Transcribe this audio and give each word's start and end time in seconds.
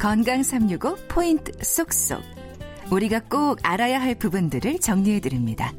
건강 0.00 0.42
365 0.42 0.96
포인트 1.08 1.52
쏙쏙. 1.62 2.22
우리가 2.90 3.20
꼭 3.28 3.58
알아야 3.62 4.00
할 4.00 4.14
부분들을 4.14 4.78
정리해 4.78 5.20
드립니다. 5.20 5.74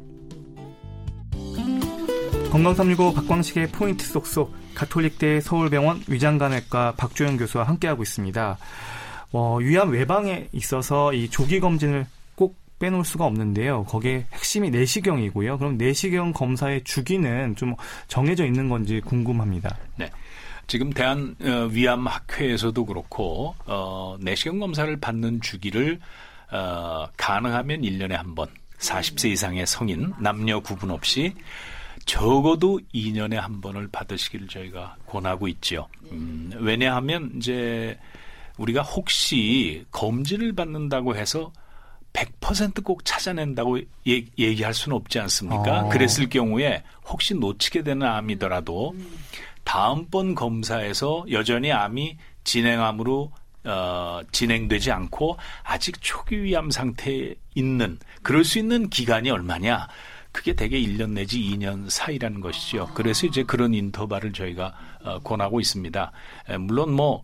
건강 2.52 2.72
365 2.72 3.14
박광식의 3.14 3.72
포인트 3.72 4.06
쏙쏙 4.06 4.54
가톨릭대 4.76 5.40
서울병원 5.40 6.04
위장간외과 6.06 6.94
박조영 6.96 7.36
교수와 7.36 7.64
함께하고 7.64 8.04
있습니다. 8.04 8.58
어, 9.32 9.56
위암 9.56 9.90
외방에 9.90 10.46
있어서 10.52 11.12
이 11.12 11.28
조기 11.28 11.58
검진을 11.58 12.06
꼭 12.36 12.54
빼놓을 12.78 13.04
수가 13.04 13.24
없는데요. 13.24 13.86
거기에 13.86 14.26
핵심이 14.32 14.70
내시경이고요. 14.70 15.58
그럼 15.58 15.78
내시경 15.78 16.32
검사의 16.32 16.84
주기는 16.84 17.56
좀 17.56 17.74
정해져 18.06 18.46
있는 18.46 18.68
건지 18.68 19.00
궁금합니다. 19.04 19.76
네. 19.96 20.12
지금 20.66 20.90
대한 20.90 21.36
어, 21.40 21.68
위암 21.70 22.06
학회에서도 22.06 22.84
그렇고 22.84 23.54
어, 23.66 24.16
내시경 24.20 24.58
검사를 24.58 24.94
받는 24.96 25.40
주기를 25.40 25.98
어, 26.50 27.06
가능하면 27.16 27.82
1년에 27.82 28.12
한 28.12 28.34
번, 28.34 28.48
40세 28.78 29.30
이상의 29.30 29.66
성인 29.66 30.12
남녀 30.20 30.60
구분 30.60 30.90
없이 30.90 31.34
적어도 32.04 32.80
2년에 32.94 33.34
한 33.34 33.60
번을 33.60 33.88
받으시기를 33.88 34.48
저희가 34.48 34.96
권하고 35.06 35.48
있죠. 35.48 35.88
음, 36.10 36.50
왜냐하면 36.58 37.32
이제 37.36 37.98
우리가 38.58 38.82
혹시 38.82 39.84
검진을 39.90 40.54
받는다고 40.54 41.16
해서 41.16 41.52
100%꼭 42.12 43.04
찾아낸다고 43.04 43.78
얘, 44.06 44.20
기할 44.20 44.74
수는 44.74 44.96
없지 44.96 45.18
않습니까? 45.20 45.82
어. 45.82 45.88
그랬을 45.88 46.28
경우에 46.28 46.82
혹시 47.06 47.34
놓치게 47.34 47.82
되는 47.82 48.06
암이더라도 48.06 48.94
다음번 49.64 50.34
검사에서 50.34 51.24
여전히 51.30 51.72
암이 51.72 52.16
진행암으로 52.44 53.32
어, 53.64 54.20
진행되지 54.32 54.90
않고 54.90 55.36
아직 55.62 55.96
초기 56.00 56.42
위암 56.42 56.70
상태에 56.70 57.34
있는 57.54 57.98
그럴 58.22 58.44
수 58.44 58.58
있는 58.58 58.90
기간이 58.90 59.30
얼마냐? 59.30 59.88
그게 60.32 60.54
대개 60.54 60.80
1년 60.80 61.10
내지 61.10 61.38
2년 61.40 61.90
사이라는 61.90 62.40
것이죠. 62.40 62.88
그래서 62.94 63.26
이제 63.26 63.42
그런 63.44 63.74
인터벌을 63.74 64.32
저희가 64.32 64.74
어, 65.04 65.18
권하고 65.20 65.60
있습니다. 65.60 66.12
에, 66.48 66.56
물론 66.56 66.92
뭐 66.92 67.22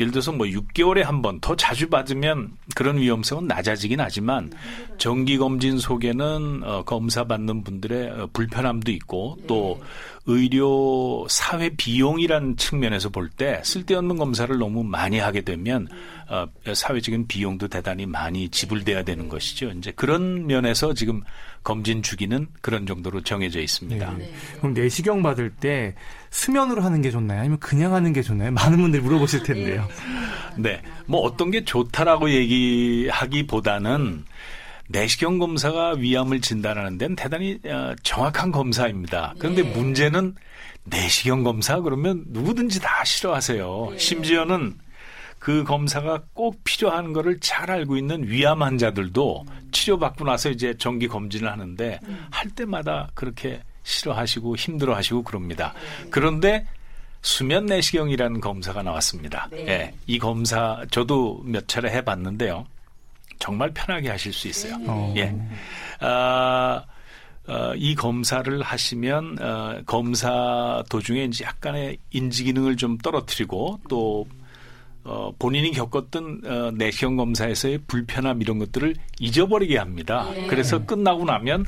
예를 0.00 0.10
들어서 0.12 0.32
뭐 0.32 0.46
6개월에 0.46 1.02
한 1.02 1.22
번 1.22 1.38
더 1.40 1.54
자주 1.54 1.88
받으면 1.88 2.52
그런 2.74 2.96
위험성은 2.98 3.46
낮아지긴 3.46 4.00
하지만 4.00 4.50
정기 4.98 5.36
검진 5.38 5.78
속에는 5.78 6.62
어, 6.64 6.82
검사 6.84 7.24
받는 7.24 7.62
분들의 7.62 8.10
어, 8.10 8.28
불편함도 8.32 8.90
있고 8.92 9.36
또 9.46 9.80
의료 10.26 11.26
사회 11.28 11.70
비용이란 11.70 12.56
측면에서 12.56 13.08
볼 13.10 13.30
때 13.30 13.60
쓸데없는 13.64 14.16
검사를 14.16 14.56
너무 14.58 14.82
많이 14.84 15.18
하게 15.18 15.40
되면 15.42 15.88
어, 16.28 16.46
사회적인 16.72 17.26
비용도 17.26 17.68
대단히 17.68 18.06
많이 18.06 18.48
지불돼야 18.48 19.02
되는 19.02 19.28
것이죠. 19.28 19.70
이제 19.70 19.92
그런 19.92 20.46
면에서 20.46 20.94
지금 20.94 21.22
검진 21.62 22.02
주기는 22.02 22.46
그런 22.62 22.86
정도로 22.86 23.22
정해져 23.22 23.60
있습니다. 23.60 24.14
네. 24.16 24.32
그럼 24.58 24.72
내시경 24.74 25.22
받을 25.22 25.50
때 25.50 25.94
수면으로 26.30 26.82
하는 26.82 27.02
게 27.02 27.10
좋나요? 27.10 27.40
아니면 27.40 27.58
그냥 27.58 27.92
하는 27.94 28.12
게 28.12 28.22
좋나요? 28.22 28.50
많은 28.52 28.78
분들이 28.78 29.02
물어보실 29.02 29.42
텐데요. 29.42 29.86
네. 30.56 30.82
뭐 31.06 31.20
어떤 31.20 31.50
게 31.50 31.64
좋다라고 31.64 32.30
얘기하기보다는 32.30 34.24
내시경 34.88 35.38
검사가 35.38 35.92
위암을 35.98 36.40
진단하는 36.40 36.98
데는 36.98 37.16
대단히 37.16 37.58
어, 37.64 37.94
정확한 38.02 38.50
검사입니다. 38.50 39.34
그런데 39.38 39.62
네. 39.62 39.70
문제는 39.70 40.34
내시경 40.84 41.44
검사 41.44 41.80
그러면 41.80 42.24
누구든지 42.28 42.80
다 42.80 43.04
싫어하세요. 43.04 43.88
네. 43.92 43.98
심지어는 43.98 44.76
그 45.38 45.64
검사가 45.64 46.22
꼭 46.34 46.62
필요한 46.64 47.12
거를 47.12 47.38
잘 47.40 47.70
알고 47.70 47.96
있는 47.96 48.28
위암 48.28 48.62
환자들도 48.62 49.44
음. 49.48 49.68
치료받고 49.72 50.24
나서 50.24 50.50
이제 50.50 50.76
정기 50.76 51.08
검진을 51.08 51.50
하는데 51.50 52.00
음. 52.06 52.26
할 52.30 52.50
때마다 52.50 53.08
그렇게 53.14 53.62
싫어하시고 53.84 54.56
힘들어하시고 54.56 55.22
그럽니다. 55.22 55.72
네. 56.02 56.10
그런데 56.10 56.66
수면 57.22 57.66
내시경이라는 57.66 58.40
검사가 58.40 58.82
나왔습니다. 58.82 59.48
네. 59.50 59.68
예, 59.68 59.94
이 60.06 60.18
검사 60.18 60.84
저도 60.90 61.42
몇 61.44 61.68
차례 61.68 61.90
해봤는데요. 61.90 62.66
정말 63.38 63.70
편하게 63.72 64.10
하실 64.10 64.32
수 64.32 64.48
있어요. 64.48 64.76
네. 64.78 65.14
예. 65.16 66.06
아, 66.06 66.84
어, 67.48 67.72
이 67.74 67.94
검사를 67.94 68.62
하시면 68.62 69.38
어, 69.40 69.80
검사 69.86 70.82
도중에 70.88 71.24
이제 71.24 71.44
약간의 71.44 71.98
인지 72.10 72.44
기능을 72.44 72.76
좀 72.76 72.96
떨어뜨리고 72.98 73.80
또 73.88 74.26
어, 75.02 75.32
본인이 75.38 75.72
겪었던 75.72 76.42
어, 76.44 76.70
내시경 76.76 77.16
검사에서의 77.16 77.78
불편함 77.86 78.42
이런 78.42 78.58
것들을 78.58 78.94
잊어버리게 79.18 79.78
합니다. 79.78 80.28
네. 80.32 80.46
그래서 80.46 80.84
끝나고 80.84 81.24
나면 81.24 81.64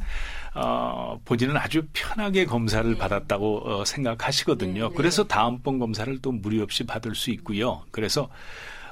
어, 0.54 1.18
본인은 1.24 1.56
아주 1.56 1.82
편하게 1.92 2.44
검사를 2.44 2.90
네. 2.90 2.98
받았다고 2.98 3.62
어, 3.80 3.84
생각하시거든요. 3.84 4.82
네, 4.82 4.88
네. 4.88 4.94
그래서 4.94 5.24
다음번 5.24 5.78
검사를 5.78 6.20
또 6.20 6.32
무리 6.32 6.60
없이 6.60 6.84
받을 6.84 7.14
수 7.14 7.30
있고요. 7.30 7.82
그래서 7.90 8.28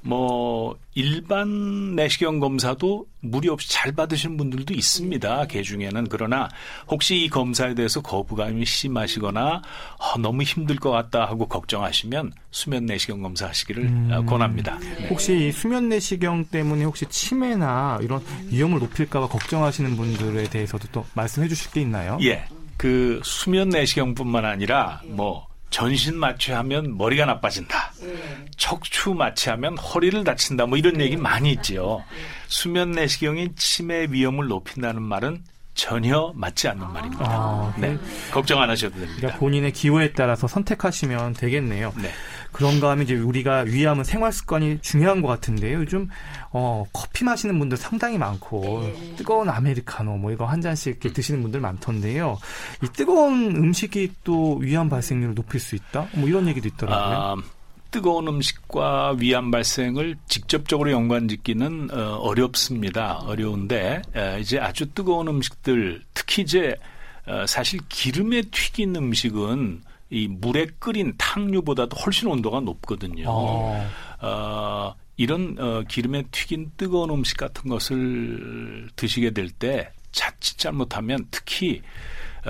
뭐 0.03 0.77
일반 0.95 1.95
내시경 1.95 2.41
검사도 2.41 3.07
무리 3.21 3.49
없이 3.49 3.71
잘 3.71 3.93
받으시는 3.93 4.37
분들도 4.37 4.75
있습니다. 4.75 5.47
개 5.47 5.63
중에는 5.63 6.07
그러나 6.09 6.49
혹시 6.89 7.25
이 7.25 7.29
검사에 7.29 7.75
대해서 7.75 8.01
거부감이 8.01 8.65
심하시거나 8.65 9.63
어, 9.99 10.19
너무 10.19 10.43
힘들 10.43 10.77
것 10.77 10.91
같다 10.91 11.27
하고 11.27 11.47
걱정하시면 11.47 12.33
수면 12.51 12.87
내시경 12.87 13.23
검사 13.23 13.49
하시기를 13.49 13.85
음. 13.85 14.27
권합니다. 14.27 14.79
네. 14.79 15.09
혹시 15.09 15.49
이 15.49 15.53
수면 15.53 15.89
내시경 15.89 16.47
때문에 16.47 16.85
혹시 16.85 17.07
치매나 17.07 17.99
이런 18.03 18.23
위험을 18.49 18.79
높일까봐 18.81 19.29
걱정하시는 19.29 19.97
분들에 19.97 20.45
대해서도 20.45 20.89
또 20.93 21.05
말씀해 21.15 21.49
주실 21.49 21.71
게 21.73 21.81
있나요? 21.83 22.19
예. 22.23 22.45
그 22.77 23.21
수면 23.23 23.69
내시경뿐만 23.69 24.45
아니라 24.47 25.03
뭐 25.05 25.50
전신 25.71 26.19
마취하면 26.19 26.97
머리가 26.99 27.25
나빠진다. 27.25 27.93
네. 28.01 28.47
척추 28.57 29.15
마취하면 29.15 29.79
허리를 29.79 30.23
다친다. 30.25 30.67
뭐 30.67 30.77
이런 30.77 30.95
네. 30.95 31.05
얘기 31.05 31.17
많이 31.17 31.53
있지요. 31.53 32.05
네. 32.11 32.17
수면 32.49 32.91
내시경이 32.93 33.55
치매 33.55 34.07
위험을 34.11 34.49
높인다는 34.49 35.03
말은 35.03 35.43
전혀 35.75 36.33
맞지 36.35 36.69
않는 36.69 36.85
아. 36.85 36.89
말입니다. 36.89 37.25
아, 37.27 37.75
네. 37.79 37.99
걱정 38.33 38.61
안 38.61 38.71
하셔도 38.71 38.95
됩니다. 38.95 39.17
그러니까 39.17 39.39
본인의 39.39 39.73
기호에 39.73 40.13
따라서 40.13 40.47
선택하시면 40.47 41.35
되겠네요. 41.35 41.93
네. 42.03 42.11
그런가 42.53 42.91
하면 42.91 43.05
이제 43.05 43.15
우리가 43.15 43.61
위암은 43.61 44.05
생활 44.05 44.33
습관이 44.33 44.81
중요한 44.81 45.23
것 45.23 45.29
같은데요. 45.29 45.79
요즘 45.79 46.09
어, 46.51 46.85
커피 46.93 47.25
마시는 47.25 47.59
분들 47.59 47.77
상당히 47.77 48.19
많고 48.19 48.83
네. 48.83 49.15
뜨거운 49.17 49.49
아메리카노 49.49 50.17
뭐 50.17 50.33
이거 50.33 50.47
한 50.47 50.61
잔씩 50.61 50.89
이렇게 50.89 51.13
드시는 51.13 51.43
분들 51.43 51.61
많던데요. 51.61 52.39
이 52.83 52.87
뜨거운 52.93 53.55
음식이 53.57 54.15
또 54.25 54.57
위암 54.57 54.89
발생률을 54.89 55.35
높일 55.35 55.61
수 55.61 55.77
있다? 55.77 56.09
뭐 56.15 56.29
이런 56.29 56.49
얘기도 56.49 56.69
있더라고요. 56.69 57.17
아, 57.17 57.37
뜨거운 57.91 58.29
음식과 58.29 59.17
위암 59.19 59.51
발생을 59.51 60.17
직접적으로 60.29 60.91
연관짓기는 60.93 61.91
어, 61.93 62.17
어렵습니다. 62.17 63.19
어려운데 63.19 64.03
에, 64.15 64.41
이제 64.41 64.59
아주 64.59 64.93
뜨거운 64.93 65.29
음식들 65.29 66.03
특히 66.15 66.43
이제 66.43 66.75
어, 67.27 67.47
사실 67.47 67.81
기름에 67.89 68.43
튀긴 68.51 68.97
음식은 68.97 69.83
이 70.11 70.27
물에 70.29 70.67
끓인 70.79 71.15
탕류보다도 71.17 71.97
훨씬 71.97 72.29
온도가 72.29 72.61
높거든요. 72.61 73.25
어. 73.29 73.89
어, 74.21 74.95
이런 75.17 75.57
어, 75.59 75.83
기름에 75.89 76.25
튀긴 76.33 76.73
뜨거운 76.77 77.11
음식 77.11 77.37
같은 77.37 77.69
것을 77.71 78.89
드시게 78.97 79.31
될 79.31 79.51
때 79.51 79.91
자칫 80.13 80.59
잘못하면 80.59 81.27
특히 81.31 81.81
어, 81.81 81.83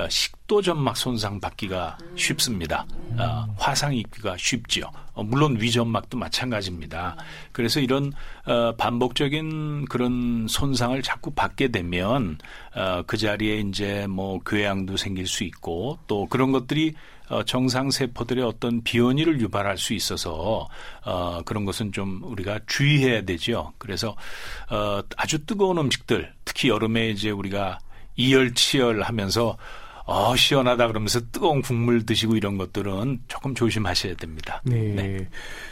식도 0.09 0.63
점막 0.63 0.97
손상 0.97 1.41
받기가 1.41 1.99
쉽습니다. 2.17 2.87
어, 3.19 3.47
화상 3.59 3.95
입기가 3.95 4.37
쉽지요. 4.39 4.91
어, 5.15 5.23
물론 5.23 5.61
위점막도 5.61 6.17
마찬가지입니다. 6.17 7.17
그래서 7.53 7.81
이런 7.81 8.13
어, 8.47 8.75
반복적인 8.77 9.87
그런 9.87 10.47
손상을 10.49 11.01
자꾸 11.03 11.31
받게 11.33 11.69
되면 11.69 12.39
어, 12.75 13.03
그 13.07 13.17
자리에 13.17 13.61
이제 13.61 14.07
뭐 14.09 14.41
궤양도 14.45 14.97
생길 14.97 15.27
수 15.27 15.45
있고 15.45 15.99
또 16.07 16.27
그런 16.27 16.53
것들이 16.53 16.95
어, 17.29 17.45
정상 17.45 17.91
세포들의 17.91 18.45
어떤 18.45 18.83
비원이를 18.83 19.41
유발할 19.41 19.79
수 19.79 19.95
있어서 19.95 20.69
어, 21.05 21.41
그런 21.45 21.65
것은 21.65 21.93
좀 21.93 22.21
우리가 22.25 22.59
주의해야 22.67 23.23
되죠. 23.23 23.73
그래서 23.79 24.17
어, 24.69 25.01
아주 25.17 25.47
뜨거운 25.47 25.79
음식들, 25.79 26.33
특히 26.45 26.69
여름에 26.69 27.11
이제 27.11 27.31
우리가 27.31 27.79
이열치열 28.21 29.03
하면서 29.03 29.57
어, 30.05 30.35
시원하다 30.35 30.89
그러면서 30.89 31.21
뜨거운 31.31 31.63
국물 31.63 32.05
드시고 32.05 32.37
이런 32.37 32.59
것들은 32.59 33.21
조금 33.29 33.55
조심하셔야 33.55 34.15
됩니다. 34.17 34.61
네. 34.65 34.93
네. 34.95 35.29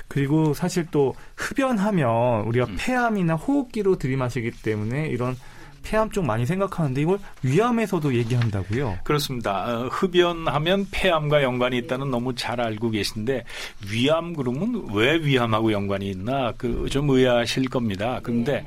그리고 0.06 0.54
사실 0.54 0.86
또 0.92 1.14
흡연하면 1.36 2.42
우리가 2.46 2.66
음. 2.66 2.76
폐암이나 2.78 3.34
호흡기로 3.34 3.98
들이마시기 3.98 4.52
때문에 4.62 5.08
이런 5.08 5.36
폐암 5.82 6.10
쪽 6.10 6.24
많이 6.24 6.44
생각하는데 6.46 7.00
이걸 7.00 7.18
위암에서도 7.42 8.14
얘기한다고요? 8.14 8.98
그렇습니다. 9.04 9.64
어, 9.64 9.88
흡연하면 9.88 10.86
폐암과 10.90 11.42
연관이 11.42 11.78
있다는 11.78 12.10
너무 12.10 12.34
잘 12.34 12.60
알고 12.60 12.90
계신데 12.90 13.44
위암 13.90 14.34
그러면 14.34 14.86
왜 14.92 15.16
위암하고 15.16 15.72
연관이 15.72 16.10
있나 16.10 16.52
그 16.56 16.86
좀 16.90 17.10
의아하실 17.10 17.68
겁니다. 17.70 18.20
그런데 18.22 18.64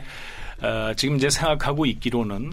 어, 0.61 0.93
지금 0.95 1.15
이제 1.15 1.29
생각하고 1.29 1.85
있기로는 1.85 2.51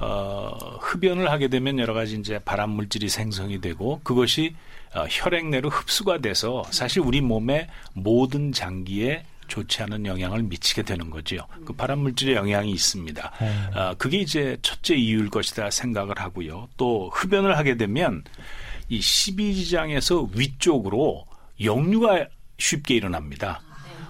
어, 0.00 0.78
흡연을 0.80 1.30
하게 1.30 1.48
되면 1.48 1.78
여러 1.78 1.92
가지 1.92 2.16
이제 2.18 2.38
발암 2.38 2.70
물질이 2.70 3.08
생성이 3.08 3.60
되고 3.60 4.00
그것이 4.02 4.54
어, 4.94 5.04
혈액 5.08 5.48
내로 5.48 5.68
흡수가 5.68 6.18
돼서 6.18 6.64
사실 6.70 7.02
우리 7.02 7.20
몸의 7.20 7.68
모든 7.92 8.50
장기에 8.52 9.24
좋지 9.46 9.82
않은 9.82 10.06
영향을 10.06 10.42
미치게 10.44 10.82
되는 10.82 11.10
거죠. 11.10 11.46
그 11.66 11.72
발암 11.72 11.98
물질의 11.98 12.36
영향이 12.36 12.70
있습니다. 12.70 13.32
어, 13.74 13.94
그게 13.98 14.18
이제 14.18 14.56
첫째 14.62 14.94
이유일 14.94 15.28
것이다 15.28 15.70
생각을 15.70 16.18
하고요. 16.18 16.68
또 16.76 17.10
흡연을 17.10 17.58
하게 17.58 17.76
되면 17.76 18.24
이 18.88 19.00
십이지장에서 19.00 20.28
위쪽으로 20.34 21.26
역류가 21.62 22.26
쉽게 22.58 22.94
일어납니다. 22.94 23.60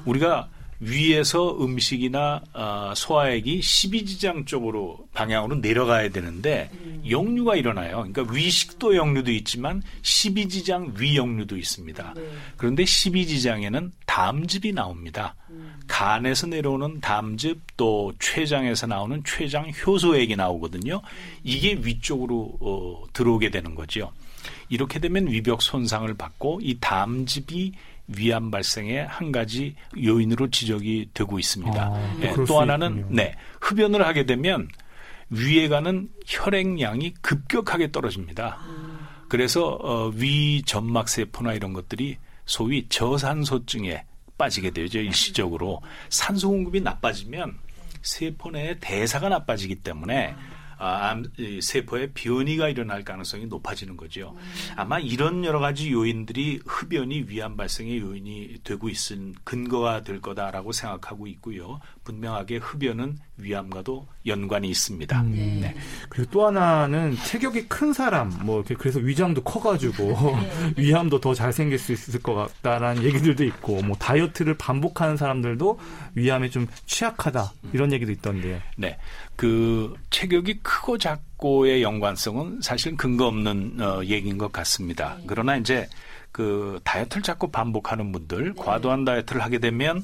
우리가 0.04 0.48
위에서 0.80 1.62
음식이나 1.62 2.40
어, 2.54 2.92
소화액이 2.96 3.60
십이지장 3.60 4.46
쪽으로 4.46 5.06
방향으로 5.12 5.56
내려가야 5.56 6.08
되는데 6.08 6.70
역류가 7.08 7.56
일어나요. 7.56 8.06
그러니까 8.10 8.32
위식도 8.32 8.96
역류도 8.96 9.30
있지만 9.30 9.82
십이지장 10.02 10.94
위역류도 10.96 11.56
있습니다. 11.56 12.14
네. 12.16 12.22
그런데 12.56 12.84
십이지장에는 12.84 13.92
담즙이 14.06 14.72
나옵니다. 14.72 15.36
간에서 15.86 16.46
내려오는 16.46 17.00
담즙 17.00 17.60
또 17.76 18.12
췌장에서 18.18 18.86
나오는 18.86 19.22
췌장 19.24 19.70
효소액이 19.84 20.36
나오거든요. 20.36 21.02
이게 21.42 21.74
위쪽으로 21.74 22.56
어, 22.60 23.04
들어오게 23.12 23.50
되는 23.50 23.74
거죠. 23.74 24.12
이렇게 24.68 24.98
되면 24.98 25.26
위벽 25.26 25.60
손상을 25.60 26.12
받고 26.14 26.60
이 26.62 26.78
담즙이 26.80 27.72
위암 28.16 28.50
발생의 28.50 29.06
한 29.06 29.32
가지 29.32 29.74
요인으로 29.96 30.50
지적이 30.50 31.10
되고 31.14 31.38
있습니다. 31.38 31.82
아, 31.82 32.16
네, 32.18 32.34
또 32.46 32.60
하나는 32.60 32.98
있군요. 32.98 33.16
네 33.16 33.34
흡연을 33.60 34.06
하게 34.06 34.26
되면 34.26 34.68
위에 35.30 35.68
가는 35.68 36.08
혈액량이 36.26 37.14
급격하게 37.20 37.92
떨어집니다. 37.92 38.58
그래서 39.28 39.78
어, 39.80 40.08
위 40.08 40.62
점막 40.62 41.08
세포나 41.08 41.54
이런 41.54 41.72
것들이 41.72 42.16
소위 42.46 42.86
저산소증에 42.88 44.04
빠지게 44.36 44.70
되죠 44.70 44.98
일시적으로 44.98 45.80
산소 46.08 46.48
공급이 46.48 46.80
나빠지면 46.80 47.58
세포 48.02 48.50
내의 48.50 48.78
대사가 48.80 49.28
나빠지기 49.28 49.76
때문에 49.76 50.34
아, 50.36 50.59
암, 50.80 51.24
세포에 51.60 52.12
변이가 52.14 52.70
일어날 52.70 53.04
가능성이 53.04 53.46
높아지는 53.46 53.98
거죠. 53.98 54.34
아마 54.76 54.98
이런 54.98 55.44
여러 55.44 55.58
가지 55.60 55.92
요인들이 55.92 56.60
흡연이 56.64 57.24
위암 57.28 57.56
발생의 57.58 57.98
요인이 57.98 58.60
되고 58.64 58.88
있은 58.88 59.34
근거가 59.44 60.02
될 60.02 60.22
거다라고 60.22 60.72
생각하고 60.72 61.26
있고요. 61.26 61.80
분명하게 62.04 62.56
흡연은 62.56 63.18
위암과도 63.36 64.08
연관이 64.26 64.68
있습니다. 64.68 65.20
음, 65.22 65.32
네. 65.34 65.60
네. 65.60 65.74
그리고 66.08 66.30
또 66.30 66.46
하나는 66.46 67.16
체격이 67.24 67.68
큰 67.68 67.92
사람, 67.92 68.30
뭐 68.42 68.58
이렇게 68.58 68.74
그래서 68.74 68.98
위장도 69.00 69.42
커가지고 69.42 70.04
네. 70.04 70.74
위암도 70.82 71.20
더 71.20 71.34
잘 71.34 71.52
생길 71.52 71.78
수 71.78 71.92
있을 71.92 72.20
것 72.20 72.34
같다라는 72.34 73.02
얘기들도 73.04 73.44
있고, 73.44 73.80
뭐 73.82 73.96
다이어트를 73.96 74.58
반복하는 74.58 75.16
사람들도 75.16 75.78
위암에 76.16 76.50
좀 76.50 76.66
취약하다 76.86 77.52
이런 77.72 77.92
얘기도 77.92 78.12
있던데요. 78.12 78.58
네, 78.76 78.98
그 79.36 79.94
체격이 80.10 80.60
크고 80.62 80.98
작고의 80.98 81.82
연관성은 81.82 82.60
사실 82.62 82.96
근거 82.96 83.26
없는 83.26 83.80
어, 83.80 84.04
얘기인 84.04 84.36
것 84.36 84.52
같습니다. 84.52 85.16
네. 85.18 85.24
그러나 85.26 85.56
이제 85.56 85.88
그 86.32 86.78
다이어트를 86.84 87.22
자꾸 87.22 87.50
반복하는 87.50 88.12
분들, 88.12 88.54
네. 88.54 88.62
과도한 88.62 89.04
다이어트를 89.04 89.42
하게 89.42 89.58
되면 89.58 89.98
아, 89.98 90.02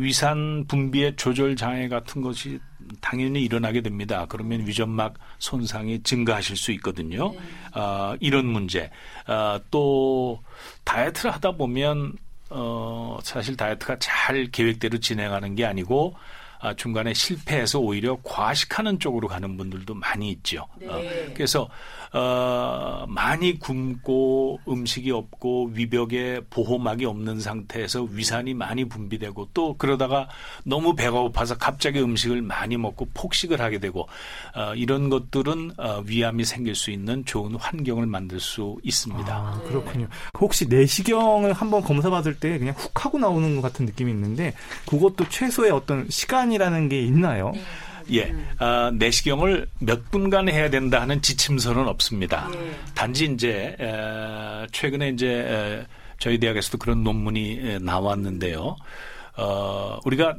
위산 0.00 0.64
분비의 0.66 1.16
조절 1.16 1.56
장애 1.56 1.88
같은 1.88 2.22
것이 2.22 2.58
당연히 3.00 3.42
일어나게 3.42 3.80
됩니다. 3.82 4.26
그러면 4.28 4.66
위점막 4.66 5.14
손상이 5.38 6.02
증가하실 6.02 6.56
수 6.56 6.72
있거든요. 6.72 7.32
네. 7.32 7.38
아, 7.72 8.16
이런 8.20 8.46
문제. 8.46 8.90
아, 9.26 9.60
또 9.70 10.42
다이어트를 10.84 11.30
하다 11.32 11.52
보면 11.52 12.14
어, 12.50 13.18
사실 13.22 13.56
다이어트가 13.56 13.96
잘 14.00 14.46
계획대로 14.50 14.98
진행하는 14.98 15.54
게 15.54 15.64
아니고 15.64 16.14
아, 16.60 16.74
중간에 16.74 17.14
실패해서 17.14 17.78
오히려 17.78 18.18
과식하는 18.22 18.98
쪽으로 18.98 19.28
가는 19.28 19.56
분들도 19.56 19.94
많이 19.94 20.30
있죠. 20.30 20.66
네. 20.78 20.88
어, 20.88 21.00
그래서 21.34 21.68
어, 22.12 23.04
많이 23.08 23.58
굶고 23.58 24.60
음식이 24.68 25.10
없고 25.10 25.70
위벽에 25.74 26.40
보호막이 26.50 27.04
없는 27.04 27.40
상태에서 27.40 28.02
위산이 28.02 28.54
많이 28.54 28.84
분비되고 28.84 29.50
또 29.54 29.76
그러다가 29.76 30.28
너무 30.64 30.94
배가 30.94 31.20
고파서 31.20 31.56
갑자기 31.56 32.00
음식을 32.00 32.42
많이 32.42 32.76
먹고 32.76 33.08
폭식을 33.14 33.60
하게 33.60 33.78
되고 33.78 34.08
어, 34.56 34.74
이런 34.74 35.08
것들은 35.08 35.72
어, 35.78 36.02
위암이 36.04 36.44
생길 36.44 36.74
수 36.74 36.90
있는 36.90 37.24
좋은 37.24 37.54
환경을 37.54 38.06
만들 38.06 38.40
수 38.40 38.78
있습니다. 38.82 39.32
아, 39.32 39.62
그렇군요. 39.68 40.08
혹시 40.38 40.66
내시경을 40.66 41.52
한번 41.52 41.82
검사받을 41.82 42.40
때 42.40 42.58
그냥 42.58 42.74
훅 42.76 43.04
하고 43.04 43.18
나오는 43.18 43.54
것 43.56 43.62
같은 43.62 43.86
느낌이 43.86 44.10
있는데 44.10 44.54
그것도 44.86 45.28
최소의 45.28 45.70
어떤 45.70 46.08
시간 46.08 46.40
시간이라는 46.40 46.88
게 46.88 47.02
있나요? 47.02 47.50
네. 47.54 47.60
예, 48.12 48.34
어, 48.58 48.90
내시경을 48.92 49.68
몇 49.78 50.10
분간 50.10 50.48
해야 50.48 50.70
된다 50.70 51.00
하는 51.00 51.20
지침서는 51.22 51.86
없습니다. 51.88 52.48
네. 52.52 52.78
단지 52.94 53.26
이제 53.26 53.76
에, 53.78 54.66
최근에 54.72 55.10
이제 55.10 55.28
에, 55.28 55.86
저희 56.18 56.38
대학에서도 56.38 56.78
그런 56.78 57.02
논문이 57.02 57.60
에, 57.62 57.78
나왔는데요. 57.78 58.76
어, 59.36 59.98
우리가 60.04 60.36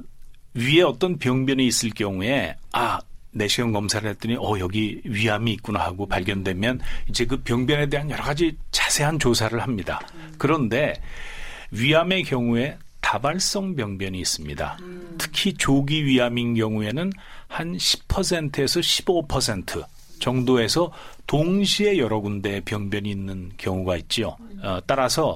위에 0.53 0.81
어떤 0.81 1.17
병변이 1.17 1.65
있을 1.65 1.91
경우에 1.91 2.55
아 2.73 2.99
내시경 3.31 3.71
검사를 3.71 4.07
했더니 4.09 4.35
어 4.35 4.59
여기 4.59 5.01
위암이 5.05 5.53
있구나 5.53 5.79
하고 5.79 6.05
발견되면 6.05 6.81
이제 7.09 7.25
그 7.25 7.41
병변에 7.41 7.87
대한 7.87 8.09
여러 8.09 8.21
가지 8.23 8.57
자세한 8.71 9.19
조사를 9.19 9.59
합니다. 9.61 10.01
음. 10.15 10.33
그런데 10.37 10.93
위암의 11.71 12.23
경우에 12.23 12.77
다발성 12.99 13.75
병변이 13.75 14.19
있습니다. 14.19 14.77
음. 14.81 15.15
특히 15.17 15.53
조기 15.53 16.05
위암인 16.05 16.55
경우에는 16.55 17.11
한 17.51 17.75
10%에서 17.75 18.79
15% 18.79 19.83
정도에서 20.19 20.91
동시에 21.27 21.97
여러 21.97 22.21
군데 22.21 22.61
병변이 22.61 23.09
있는 23.09 23.51
경우가 23.57 23.97
있죠. 23.97 24.37
어, 24.63 24.79
따라서 24.87 25.35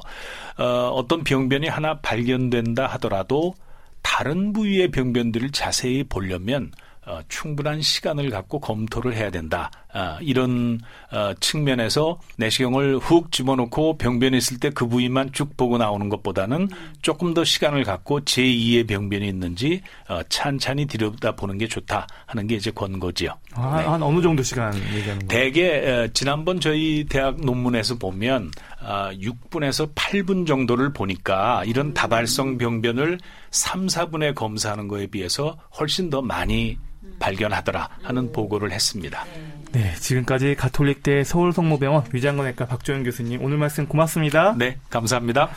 어, 0.58 0.92
어떤 0.94 1.26
병변이 1.26 1.68
하나 1.68 2.00
발견된다 2.00 2.88
하더라도 2.88 3.54
다른 4.02 4.54
부위의 4.54 4.92
병변들을 4.92 5.52
자세히 5.52 6.06
보려면 6.06 6.72
어, 7.08 7.22
충분한 7.30 7.82
시간을 7.82 8.30
갖고 8.30 8.60
검토를 8.60 9.16
해야 9.16 9.30
된다. 9.32 9.72
아, 9.94 10.18
이런 10.22 10.80
어, 11.12 11.34
측면에서 11.40 12.20
내시경을 12.38 12.98
훅 13.00 13.32
집어넣고 13.32 13.98
병변이 13.98 14.38
있을 14.38 14.60
때 14.60 14.76
그 14.76 14.88
부위만 14.88 15.32
쭉 15.32 15.56
보고 15.58 15.78
나오는 15.78 16.10
것보다는 16.10 16.68
조금 17.02 17.34
더 17.34 17.44
시간을 17.44 17.84
갖고 17.84 18.20
제2의 18.22 18.88
병변이 18.88 19.28
있는지 19.28 19.82
어, 20.10 20.22
찬찬히 20.30 20.86
들여다보는 20.86 21.58
게 21.58 21.68
좋다 21.68 22.06
하는 22.26 22.46
게 22.48 22.56
이제 22.56 22.70
권고지요. 22.72 23.32
아, 23.56 23.82
네. 23.82 23.88
한 23.88 24.04
어느 24.04 24.22
정도 24.22 24.44
시간 24.44 24.74
얘기하는 24.76 25.28
거예요? 25.28 25.28
대개 25.28 25.90
어, 25.90 26.08
지난번 26.14 26.60
저희 26.60 27.06
대학 27.10 27.40
논문에서 27.40 27.96
보면 27.96 28.52
어, 28.82 29.10
6분에서 29.14 29.94
8분 29.96 30.46
정도를 30.46 30.94
보니까 30.94 31.64
이런 31.66 31.94
다발성 31.94 32.58
병변을 32.58 33.20
3, 33.52 33.88
4분에 33.88 34.36
검사하는 34.36 34.88
거에 34.88 35.08
비해서 35.08 35.58
훨씬 35.80 36.10
더 36.10 36.22
많이 36.22 36.78
발견하더라 37.20 37.90
하는 38.04 38.32
보고를 38.32 38.72
했습니다. 38.72 39.26
네, 39.72 39.94
지금까지 39.96 40.56
가톨릭대 40.56 41.24
서울성모병원 41.24 42.06
위장관외과 42.14 42.66
박조영 42.66 43.04
교수님 43.04 43.44
오늘 43.44 43.58
말씀 43.58 43.88
고맙습니다. 43.88 44.56
네, 44.58 44.78
감사합니다. 44.90 45.50